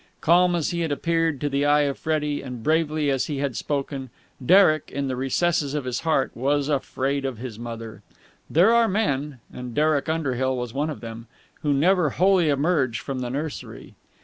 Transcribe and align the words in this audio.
Calm 0.19 0.55
as 0.55 0.71
he 0.71 0.79
had 0.79 0.91
appeared 0.91 1.39
to 1.39 1.47
the 1.47 1.63
eye 1.63 1.81
of 1.81 1.95
Freddie 1.95 2.41
and 2.41 2.63
bravely 2.63 3.11
as 3.11 3.27
he 3.27 3.37
had 3.37 3.55
spoken, 3.55 4.09
Derek, 4.43 4.89
in 4.91 5.07
the 5.07 5.15
recesses 5.15 5.75
of 5.75 5.85
his 5.85 5.99
heart, 5.99 6.35
was 6.35 6.69
afraid 6.69 7.23
of 7.23 7.37
his 7.37 7.59
mother. 7.59 8.01
There 8.49 8.73
are 8.73 8.87
men 8.87 9.41
and 9.53 9.75
Derek 9.75 10.09
Underhill 10.09 10.57
was 10.57 10.73
one 10.73 10.89
of 10.89 11.01
them 11.01 11.27
who 11.61 11.71
never 11.71 12.09
wholly 12.09 12.49
emerge 12.49 12.99
from 12.99 13.19
the 13.19 13.29
nursery. 13.29 13.93